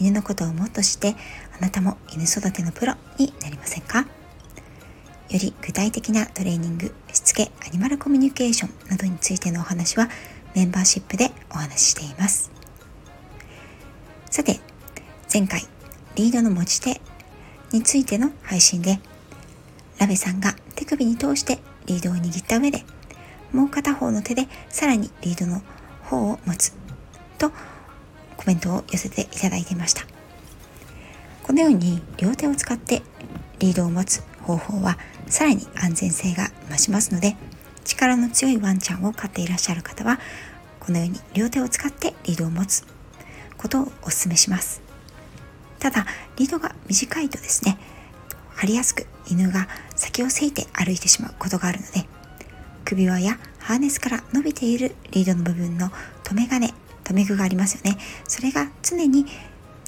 [0.00, 1.14] 犬のことをもっとして
[1.58, 4.00] あなたも犬育てのプロになりませんか？
[4.00, 4.06] よ
[5.38, 10.08] り具体的なトレーニングしつけアニマルコミュニケーションなどについてのお話は
[10.56, 12.50] メンバーシップでお話ししています。
[14.30, 14.58] さて
[15.32, 15.62] 前回
[16.16, 17.00] リードの持ち手
[17.72, 18.98] についての配信で
[19.98, 22.84] ラベさんが手首に通してリードを握った上で
[23.52, 25.62] もう片方の手でさらにリードの
[26.02, 26.72] 方を持つ
[27.38, 27.52] と
[28.40, 30.06] コメントを寄せていただいていました。
[31.42, 33.02] このように両手を使って
[33.58, 34.96] リードを持つ方法は
[35.26, 37.36] さらに安全性が増しますので
[37.84, 40.18] 力の強いワンちゃんを飼っていらっしゃる方は
[40.78, 42.86] このように両手を使ってリードを持つ
[43.58, 44.80] ことをお勧めします。
[45.78, 47.78] ただリードが短いとですね
[48.54, 52.06] 張りやすく犬が先をせいて歩いてしまうことがあるので
[52.84, 55.90] 首輪やハーネスから伸びているリードの部分の
[56.24, 56.72] 留め金
[57.10, 57.98] 留め具がありますよね。
[58.28, 59.26] それが常に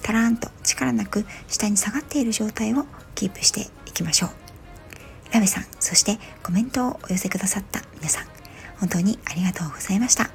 [0.02, 4.30] タラーンと力なく下に下がっている状態をキープしていきましょう。
[5.32, 8.26] ラベさんそしてコメントをお寄せくださった皆さん
[8.78, 10.30] 本当にありがとうございました。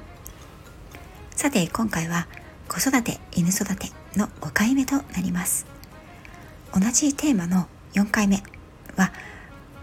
[1.36, 2.26] さて今回は
[2.68, 5.66] 子育て犬育ての5回目となります。
[6.74, 8.42] 同じテーマの4回目
[8.96, 9.12] は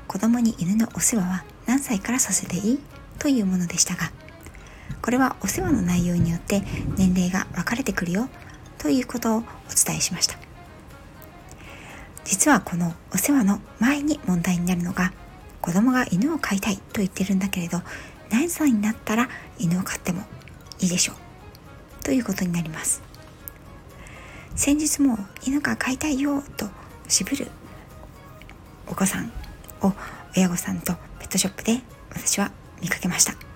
[0.07, 2.79] 子供に犬のお世話は何歳からさせていい？
[3.19, 4.11] というものでしたが
[5.01, 6.61] これはお世話の内容によって
[6.97, 8.29] 年齢が分かれてくるよ
[8.77, 9.41] ということをお
[9.75, 10.37] 伝えしました。
[12.23, 15.13] 実はこのお世話の前に問題になるのが
[15.61, 17.81] 子供が犬を飼いたいと言ってるんだけれど
[18.31, 19.29] 何歳になったら
[19.59, 20.23] 犬を飼っても
[20.79, 23.01] いいでしょうということになります。
[24.55, 26.67] 先日も犬が飼いたいよと
[27.07, 27.47] 渋る
[28.87, 29.31] お子さん
[29.81, 29.93] を
[30.35, 31.81] 親御さんとペットショップで
[32.11, 32.51] 私は
[32.81, 33.54] 見かけました。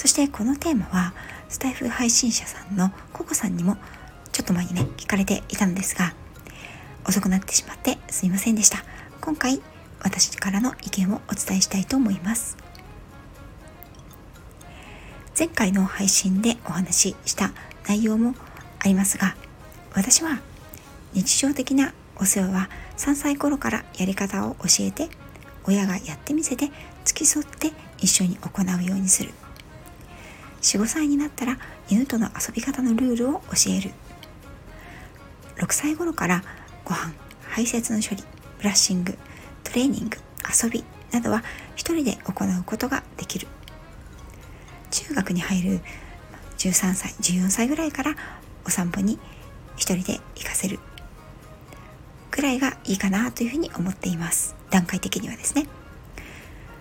[0.00, 1.12] そしてこのテーマは
[1.50, 3.76] スタイフ配信者さんのココさんにも
[4.32, 6.14] ちょっと前にね聞かれていたのですが
[7.06, 8.78] 遅くなってしまってすみませんでした。
[9.20, 9.60] 今回
[10.02, 12.56] 私からの意見をお伝えしたいと思います。
[15.38, 17.52] 前回の配信でお話しした
[17.86, 18.34] 内容も
[18.78, 19.36] ありますが
[19.92, 20.40] 私は
[21.12, 25.10] 日常的なお世話は3歳頃からやり方を教えて
[25.64, 26.70] 親がやってみせて
[27.04, 29.34] 付き添って一緒に行うようにする。
[30.60, 33.90] 45歳になったら犬との遊び方のルールを教える。
[35.56, 36.42] 6歳頃から
[36.84, 37.12] ご飯
[37.48, 38.24] 排泄の処理
[38.58, 39.16] ブラッシング
[39.64, 40.18] トレーニング
[40.62, 41.42] 遊びなどは
[41.76, 43.48] 一人で行うことができる。
[44.90, 45.80] 中学に入る
[46.58, 48.14] 13歳14歳ぐらいから
[48.66, 49.18] お散歩に
[49.76, 50.78] 一人で行かせる。
[52.30, 54.54] ぐらいがいいかなというふうに思っています。
[54.70, 55.66] 段階的にはですね。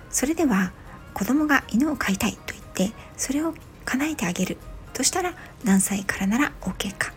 [0.09, 0.71] それでは
[1.13, 3.53] 子供が犬を飼いたいと言ってそれを
[3.85, 4.57] 叶えてあげる。
[4.93, 7.13] としたら何歳からなら OK か。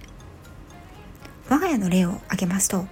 [1.48, 2.86] 我が家の例を挙げますと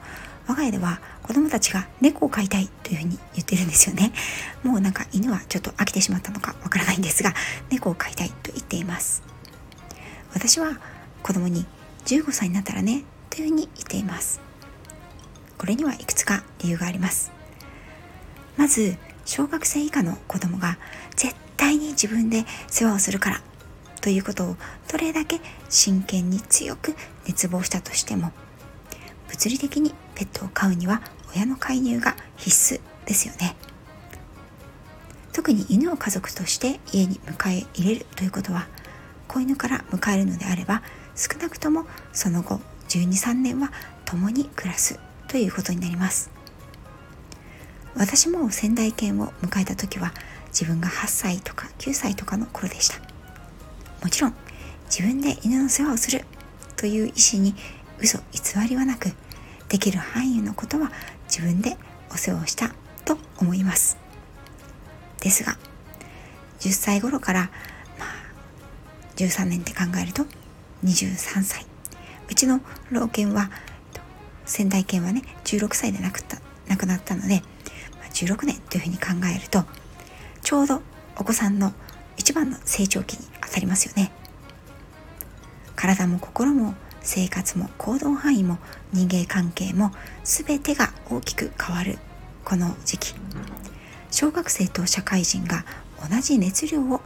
[0.47, 4.13] 我が家では子供たちが猫を飼いたいというふうに言ってるんですよね。
[4.65, 7.35] もうなんか犬はちょっと飽きてしまったのかわからないんですが
[7.71, 9.23] 猫を飼いたいと言っています。
[10.35, 10.81] 私は
[11.23, 11.67] 子供に
[12.07, 14.41] 15歳になったらねというふうに言っています。
[15.57, 17.31] これにはいくつか理由があります。
[18.57, 20.79] まず小学生以下の子供が
[21.15, 23.43] 絶対に自分で世話をするから
[24.01, 24.57] ということを
[24.91, 26.95] どれだけ真剣に強く
[27.27, 28.33] 熱望したとしても
[29.29, 31.03] 物理的にペットを飼うには
[31.35, 33.57] 親の介入が必須ですよね。
[35.33, 38.67] 特に犬を家族として家に迎え入れるということは
[39.29, 40.83] 子犬から迎えるのであれば
[41.15, 43.71] 少なくともその後123年は
[44.05, 44.99] 共に暮らす
[45.29, 46.31] ということになります。
[47.95, 50.13] 私も仙台犬を迎えた時は
[50.49, 53.10] 自分が8歳とか9歳とかの頃でした。
[54.03, 54.35] もちろん
[54.87, 56.25] 自分で犬の世話をする
[56.77, 57.55] という意思に
[58.01, 59.13] 嘘偽りはなく
[59.69, 60.91] できる範囲のことは
[61.29, 61.77] 自分で
[62.11, 62.71] お世話をした
[63.05, 63.99] と思います。
[65.21, 65.57] ですが
[66.61, 67.51] 10歳頃から
[67.99, 68.09] まあ
[69.17, 70.25] 13年って考えると
[70.85, 71.67] 23歳。
[72.29, 72.61] うちの
[72.91, 73.51] 老犬は
[74.47, 76.39] 仙台犬はね16歳で亡くた
[76.69, 77.43] 亡くなったので
[78.13, 79.65] 16年というふうに考えると
[80.43, 80.81] ちょうど
[81.17, 81.73] お子さんの
[82.17, 84.13] 一番の成長期にありますよね。
[85.77, 88.59] 体も心も生活も行動範囲も
[88.93, 89.93] 人間関係も
[90.25, 91.99] 全てが大きく変わる
[92.45, 93.15] この時期。
[94.11, 95.65] 小学生と社会人が
[96.09, 97.01] 同じ熱量を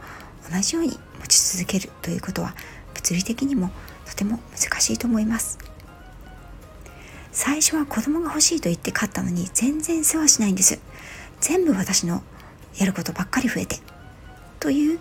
[0.51, 2.55] 同じように持ち続けるということは
[2.93, 3.71] 物理的にも
[4.05, 5.57] とても難しいと思います。
[7.31, 10.79] 最初は子供が欲しいと言って買ったのに全然世話しないんです。
[11.41, 12.23] 全部私の
[12.77, 13.77] やることばっかり増えて
[14.59, 14.99] という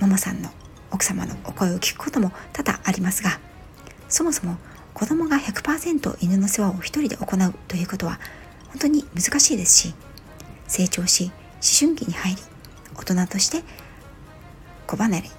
[0.00, 0.50] ママさんの
[0.94, 3.40] 奥様のお声を聞くことも多々ありますが
[4.08, 4.56] そもそも
[4.94, 8.20] 子供が100%犬の世話を一人で行うということは
[8.68, 9.94] 本当に難しいですし
[10.68, 11.32] 成長し思
[11.80, 12.42] 春期に入り
[12.96, 13.62] 大人として
[14.86, 15.30] 子離れ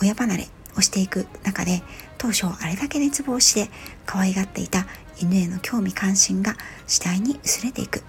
[0.00, 1.82] 親離れをしていく中で
[2.16, 3.70] 当初あれだけ熱望して
[4.06, 4.86] 可愛がっていた
[5.20, 6.56] 犬への興味関心が
[6.86, 8.02] 次第に薄れていく。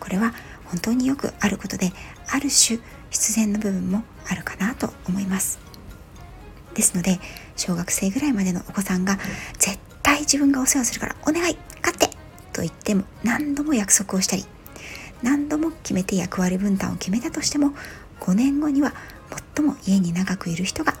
[0.00, 0.32] これは
[0.64, 1.92] 本当によくあることで
[2.28, 2.80] ある種
[3.10, 5.65] 必然の部分もあるかなと思います。
[6.76, 7.18] ですので
[7.56, 9.18] 小学生ぐらいまでのお子さんが
[9.58, 12.06] 絶対自分がお世話するからお願い勝って
[12.52, 14.44] と言っても何度も約束をしたり
[15.22, 17.72] 何度も決めて役割分担を決めたとしても
[18.20, 18.92] 5年後には
[19.56, 20.94] 最も家に長くいる人が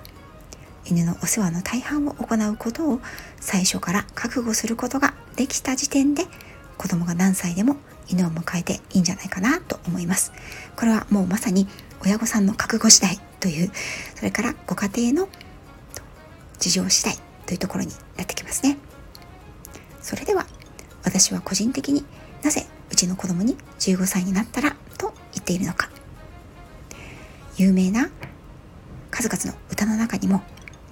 [0.86, 3.00] 犬のお世話の大半を行うことを
[3.40, 6.24] 最初から覚悟することができた時点で
[6.78, 7.76] 子供が何歳でも
[8.08, 10.32] 犬を迎えていいんじゃないかなと思います。
[10.76, 11.66] これはもうまさに
[12.04, 13.72] 親御さんの覚悟次第という、
[14.14, 15.28] それからご家庭の
[16.58, 18.78] 事情次第というところになってきますね。
[20.00, 20.46] それでは
[21.04, 22.04] 私は個人的に
[22.42, 25.90] なぜうちの子供に15歳になったらと言っているのか。
[27.56, 28.10] 有名な
[29.10, 30.42] 数々の歌の中にも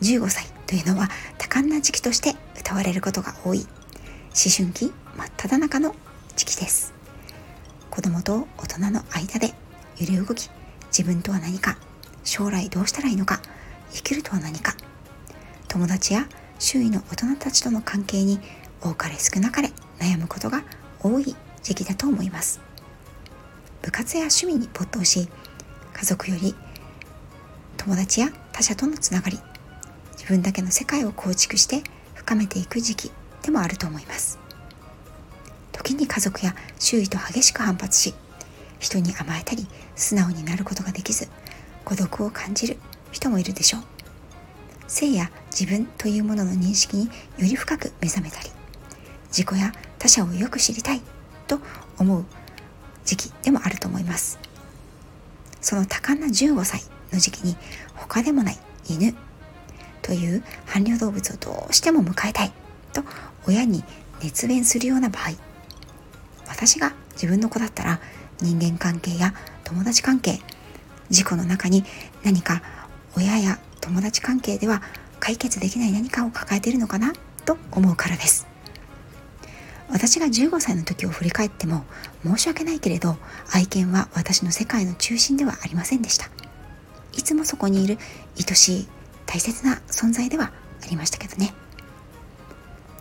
[0.01, 3.67] 15歳というのは多感な時期として歌われることが多い思
[4.57, 5.95] 春期真っ只中の
[6.35, 6.95] 時期です
[7.91, 9.55] 子供と大人の間で
[9.99, 10.51] 揺れ動き
[10.87, 11.77] 自分とは何か
[12.25, 13.41] 将来どうしたらいいのか
[13.93, 14.75] 生きるとは何か
[15.75, 16.29] 友達や
[16.61, 18.39] 周囲の大人たちとの関係に
[18.81, 20.63] 多かれ少なかれ悩むことが
[21.03, 21.35] 多い
[21.65, 22.61] 時期だと思います。
[23.83, 25.29] 部活や趣味に没頭し
[25.93, 26.55] 家族より
[27.77, 29.41] 友達や他者とのつながり
[30.13, 31.83] 自分だけの世界を構築して
[32.15, 33.11] 深めていく時期
[33.43, 34.39] でもあると思います。
[35.73, 38.15] 時に家族や周囲と激しく反発し
[38.79, 39.67] 人に甘えたり
[39.97, 41.29] 素直になることができず
[41.85, 42.79] 孤独を感じる
[43.11, 43.94] 人もいるでしょう。
[44.87, 48.51] 性や自分というものの認識により深く目覚めたり
[49.29, 51.01] 自己や他者をよく知りたい
[51.47, 51.59] と
[51.99, 52.25] 思う
[53.05, 54.39] 時期でもあると思います。
[55.61, 57.57] その多感な15歳の時期に
[57.95, 59.15] 他でもない犬
[60.03, 62.53] という伴侶動物をどうしても迎えたい
[62.93, 63.03] と
[63.49, 63.83] 親に
[64.23, 65.33] 熱弁するような場合
[66.47, 68.01] 私が自分の子だったら
[68.41, 69.33] 人間関係や
[69.65, 70.39] 友達関係
[71.09, 71.85] 事故の中に
[72.23, 72.63] 何か
[73.17, 74.83] 親や友達関係では
[75.21, 77.13] 解決できない何かを抱えているのかな？
[77.45, 78.47] と思うからです。
[79.91, 81.85] 私が15歳の時を振り返っても
[82.25, 83.17] 申し訳ないけれど
[83.53, 86.31] 愛犬は私の世界の中心ではありませんでした。
[87.13, 87.99] いつもそこにいる
[88.39, 88.89] 愛しい
[89.27, 90.53] 大切な存在では
[90.83, 91.53] ありましたけどね。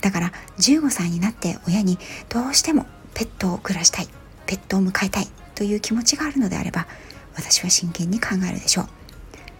[0.02, 1.98] だから15歳になって親に
[2.28, 4.10] どうしてもペットを暮らしたい
[4.46, 6.88] ペットを迎えたいという気持ちがあるのであれば
[7.36, 9.03] 私は真剣に考えるでしょう。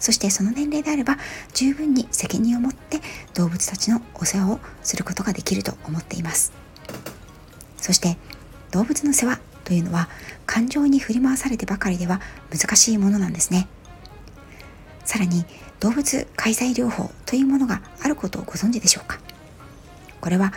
[0.04, 1.18] そしてその年齢であれば
[1.54, 3.00] 十分に責任を持って
[3.36, 6.52] 動物たちのお世話をすることができると思っています。
[7.78, 8.18] そして
[8.72, 10.10] 動物の世話というのは
[10.46, 12.20] 感情に振り回されてばかりでは
[12.52, 13.70] 難しいものなんですね。
[15.06, 15.46] さらに
[15.80, 19.22] 動物介在療法というものがあることをご存知でしょうか。
[20.20, 20.52] これは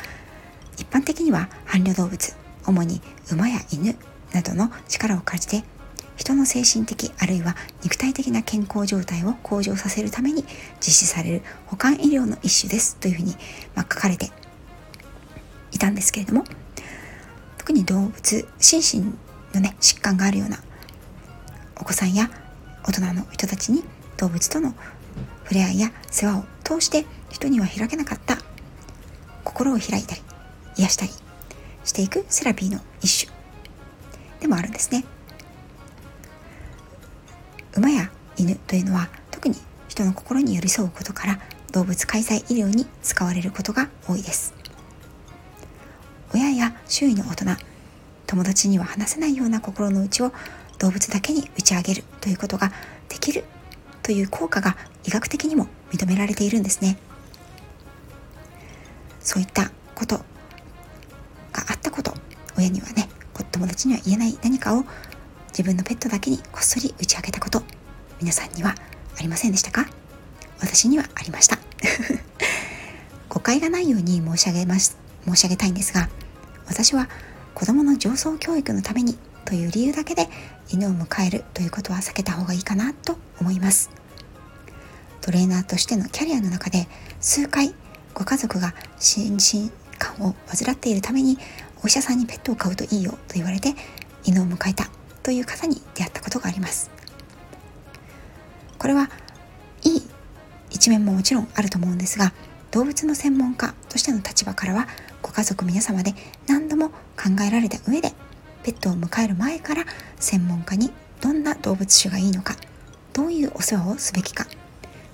[0.76, 2.36] 一般的には伴侶動物
[2.66, 3.00] 主に
[3.30, 3.94] 馬や犬
[4.32, 5.75] などの力を借りて
[6.16, 10.44] 人の精神的あるいは肉体的な健康状態を向上させるために
[10.80, 13.36] 実施される保管医療の一種ですというふうに、
[13.74, 14.30] ま書かれて
[15.72, 16.44] いたんですけれども
[17.58, 19.14] 特に動物心身
[19.54, 20.58] のね疾患があるような
[21.78, 22.30] お子さんや
[22.84, 23.84] 大人の人たちに
[24.16, 24.74] 動物との
[25.44, 28.38] 触れ合いや世話を通して人には開けなかった
[29.44, 30.22] 心を開いたり
[30.76, 31.12] 癒したり
[31.84, 33.36] していくセラピーの一種
[34.40, 35.04] でもあるんですね。
[37.76, 39.56] 馬や犬というのは特に
[39.88, 41.40] 人の心に寄り添うことから
[41.72, 44.54] 動物介在医療に使われることが多いです。
[46.34, 47.44] 親や周囲の大人
[48.26, 50.32] 友達には話せないような心の内を
[50.78, 52.72] 動物だけに打ち上げるということが
[53.08, 53.44] できる
[54.02, 56.98] という効果が医学的にも認められているんですね。
[59.20, 60.24] そういったことが
[61.68, 62.14] あったこと
[62.56, 63.08] 親にはね
[63.56, 64.84] 友達には言えない何かを
[65.56, 67.62] 自分のペットだけにこっそり打ち明けたこと
[68.20, 68.74] 皆さんには
[69.18, 69.86] ありませんでしたか？
[70.60, 71.58] 私にはありました。
[73.30, 76.10] 誤解がないように申し上げます申し上げたいんですが
[76.66, 77.08] 私は
[77.54, 80.28] 子どもの上層教育のためにという理由だけで
[80.68, 83.88] 犬を迎えるということは避けた方がいいかなと思います。
[85.22, 86.86] トレーナーとしてのキャリアの中で
[87.18, 87.74] 数回
[88.12, 91.38] ご家族が心身感を患っているために
[91.82, 93.74] お医者さんにペットを飼うといいよと言われて
[94.22, 94.90] 犬を迎えた。
[95.26, 96.88] という方に出会ったことがあります。
[98.78, 99.10] これは
[99.82, 100.02] いい
[100.70, 102.32] 一面ももちろんあると思うんですが
[102.70, 104.86] 動物の専門家としての立場からは
[105.22, 106.14] ご家族皆様で
[106.46, 106.94] 何度も考
[107.44, 108.12] えられた上で
[108.62, 109.84] ペットを迎える前から
[110.20, 112.54] 専門家にどんな動物種がいいのか
[113.12, 114.46] どういうお世話をすべきか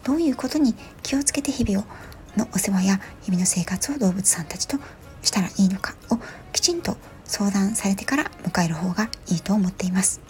[0.04, 1.88] どういうことに気をつけて日々を
[2.36, 4.76] のお世話や日々の生活を動物さんたちと
[5.22, 6.18] したらいいのかを
[6.52, 6.98] きちんと
[7.32, 10.20] 相談されてから迎える方がいいと思っています。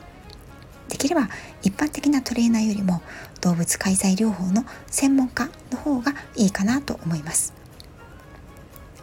[0.88, 1.28] できれば
[1.62, 3.02] 一般的なトレーナーよりも
[3.40, 7.54] 動物介在療法の専門家の方がいいかなと思います。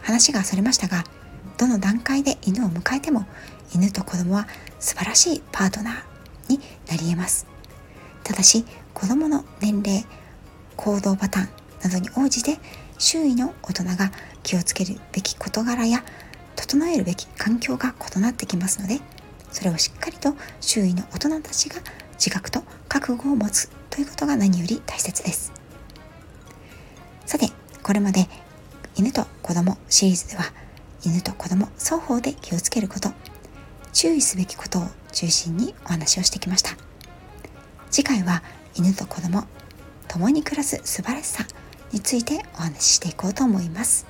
[0.00, 1.04] 話がそれましたが
[1.58, 3.26] どの段階で犬を迎えても
[3.74, 7.46] 犬と子供は素晴らしいパートナーになり得ます。
[8.24, 8.64] ただし
[8.94, 10.06] 子供の年齢
[10.74, 11.48] 行動パターン
[11.82, 12.60] などに応じて
[12.96, 14.10] 周囲の大人が
[14.42, 16.02] 気をつけるべき事柄や
[16.70, 19.00] 整えるべき環境が異なってきますので
[19.50, 21.74] それをしっかりと周囲の大人たちが
[22.12, 25.52] 自覚と覚悟を持つということが何より大切です。
[27.26, 27.48] さて
[27.82, 28.28] これまで
[28.94, 30.44] 犬と子供シリーズでは
[31.04, 33.10] 犬と子供双方で気をつけること
[33.92, 36.76] 注意すべきことを中心にお話をしてきました。
[37.90, 38.44] 次回は
[38.76, 39.42] 犬と子供
[40.06, 41.44] 共に暮らす素晴らしさ
[41.90, 44.09] についてお話ししていこうと思います。